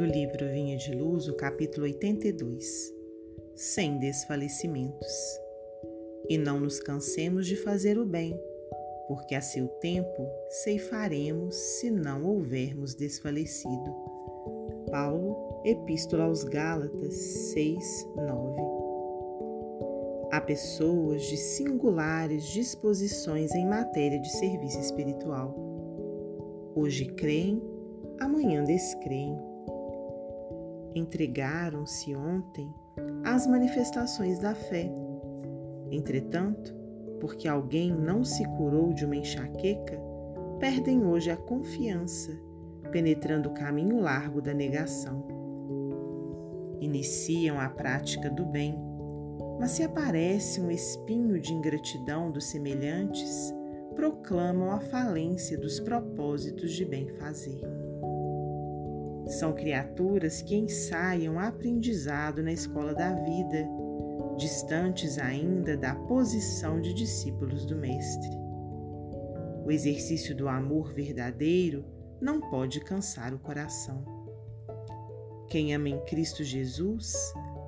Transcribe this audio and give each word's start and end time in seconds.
do 0.00 0.06
livro 0.06 0.48
Vinha 0.48 0.78
de 0.78 0.94
Luz, 0.94 1.28
o 1.28 1.34
capítulo 1.34 1.84
82. 1.84 2.90
Sem 3.54 3.98
desfalecimentos. 3.98 5.12
E 6.26 6.38
não 6.38 6.58
nos 6.58 6.80
cansemos 6.80 7.46
de 7.46 7.54
fazer 7.54 7.98
o 7.98 8.06
bem, 8.06 8.34
porque 9.06 9.34
a 9.34 9.42
seu 9.42 9.68
tempo 9.68 10.26
ceifaremos 10.48 11.54
se 11.54 11.90
não 11.90 12.24
houvermos 12.24 12.94
desfalecido. 12.94 13.94
Paulo, 14.90 15.60
Epístola 15.66 16.24
aos 16.24 16.44
Gálatas 16.44 17.14
6, 17.52 18.06
9. 18.16 18.62
Há 20.32 20.40
pessoas 20.40 21.20
de 21.24 21.36
singulares 21.36 22.46
disposições 22.46 23.54
em 23.54 23.66
matéria 23.66 24.18
de 24.18 24.30
serviço 24.30 24.80
espiritual. 24.80 25.54
Hoje 26.74 27.04
creem, 27.04 27.62
amanhã 28.18 28.64
descreem. 28.64 29.49
Entregaram-se 30.94 32.14
ontem 32.14 32.72
às 33.24 33.46
manifestações 33.46 34.38
da 34.38 34.54
fé. 34.54 34.90
Entretanto, 35.90 36.74
porque 37.20 37.46
alguém 37.46 37.92
não 37.92 38.24
se 38.24 38.44
curou 38.56 38.92
de 38.92 39.04
uma 39.04 39.16
enxaqueca, 39.16 40.00
perdem 40.58 41.04
hoje 41.04 41.30
a 41.30 41.36
confiança, 41.36 42.32
penetrando 42.90 43.50
o 43.50 43.54
caminho 43.54 44.00
largo 44.00 44.40
da 44.40 44.54
negação. 44.54 45.26
Iniciam 46.80 47.60
a 47.60 47.68
prática 47.68 48.30
do 48.30 48.44
bem 48.46 48.90
mas 49.60 49.72
se 49.72 49.82
aparece 49.82 50.58
um 50.58 50.70
espinho 50.70 51.38
de 51.38 51.52
ingratidão 51.52 52.30
dos 52.30 52.46
semelhantes, 52.46 53.54
proclamam 53.94 54.70
a 54.70 54.80
falência 54.80 55.58
dos 55.58 55.78
propósitos 55.78 56.72
de 56.72 56.82
bem 56.86 57.06
fazer. 57.06 57.60
São 59.38 59.52
criaturas 59.52 60.42
que 60.42 60.56
ensaiam 60.56 61.38
aprendizado 61.38 62.42
na 62.42 62.52
escola 62.52 62.92
da 62.92 63.14
vida, 63.14 63.64
distantes 64.36 65.18
ainda 65.18 65.76
da 65.76 65.94
posição 65.94 66.80
de 66.80 66.92
discípulos 66.92 67.64
do 67.64 67.76
Mestre. 67.76 68.28
O 69.64 69.70
exercício 69.70 70.34
do 70.34 70.48
amor 70.48 70.92
verdadeiro 70.92 71.84
não 72.20 72.40
pode 72.40 72.80
cansar 72.80 73.32
o 73.32 73.38
coração. 73.38 74.04
Quem 75.48 75.72
ama 75.74 75.88
em 75.88 76.04
Cristo 76.06 76.42
Jesus 76.42 77.12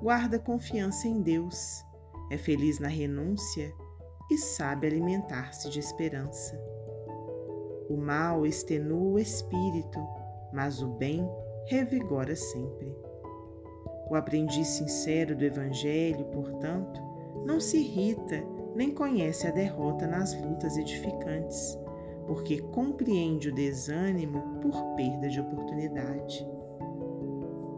guarda 0.01 0.37
confiança 0.37 1.07
em 1.07 1.21
Deus, 1.21 1.81
é 2.29 2.37
feliz 2.37 2.77
na 2.77 2.89
renúncia 2.89 3.73
e 4.29 4.37
sabe 4.37 4.87
alimentar-se 4.87 5.69
de 5.69 5.79
esperança. 5.79 6.59
O 7.89 7.95
mal 7.95 8.45
extenua 8.45 9.13
o 9.13 9.19
espírito, 9.19 9.99
mas 10.51 10.81
o 10.81 10.87
bem 10.87 11.25
revigora 11.67 12.35
sempre. 12.35 12.95
O 14.09 14.15
aprendiz 14.15 14.67
sincero 14.67 15.35
do 15.35 15.43
Evangelho, 15.43 16.25
portanto, 16.25 17.01
não 17.45 17.59
se 17.59 17.77
irrita 17.77 18.43
nem 18.75 18.91
conhece 18.91 19.47
a 19.47 19.51
derrota 19.51 20.07
nas 20.07 20.33
lutas 20.41 20.77
edificantes, 20.77 21.77
porque 22.25 22.59
compreende 22.59 23.49
o 23.49 23.53
desânimo 23.53 24.59
por 24.61 24.95
perda 24.95 25.29
de 25.29 25.39
oportunidade. 25.39 26.47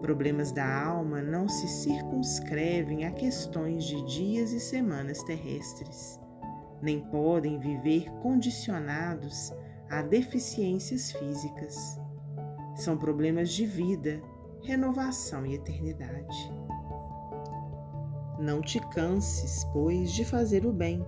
Problemas 0.02 0.52
da 0.52 0.86
alma 0.86 1.22
não 1.22 1.48
se 1.48 1.68
circunscrevem 1.68 3.06
a 3.06 3.12
questões 3.12 3.84
de 3.86 4.02
dias 4.06 4.52
e 4.52 4.60
semanas 4.60 5.24
terrestres, 5.24 6.20
nem 6.82 7.00
podem 7.00 7.58
viver 7.58 8.10
condicionados 8.22 9.52
a 9.90 10.02
deficiências 10.02 11.12
físicas. 11.12 12.05
São 12.76 12.98
problemas 12.98 13.50
de 13.52 13.66
vida, 13.66 14.22
renovação 14.62 15.46
e 15.46 15.56
eternidade. 15.56 16.52
Não 18.40 18.62
te 18.62 18.80
canses, 18.90 19.64
pois, 19.72 20.12
de 20.12 20.26
fazer 20.26 20.66
o 20.66 20.74
bem, 20.74 21.06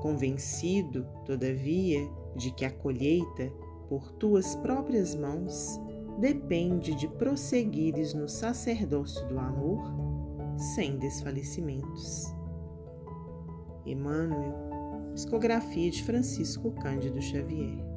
convencido, 0.00 1.06
todavia, 1.24 2.00
de 2.34 2.50
que 2.50 2.64
a 2.64 2.70
colheita, 2.70 3.52
por 3.88 4.12
tuas 4.12 4.56
próprias 4.56 5.14
mãos, 5.14 5.78
depende 6.18 6.94
de 6.94 7.06
prosseguires 7.06 8.14
no 8.14 8.28
sacerdócio 8.28 9.26
do 9.28 9.38
amor 9.38 9.82
sem 10.56 10.96
desfalecimentos. 10.96 12.34
Emmanuel, 13.84 14.54
psicografia 15.14 15.90
de 15.90 16.02
Francisco 16.02 16.70
Cândido 16.72 17.20
Xavier. 17.20 17.93